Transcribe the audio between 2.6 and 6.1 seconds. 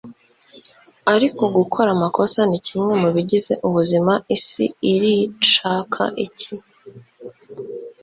kimwe mu bigize ubuzima isi iranshaka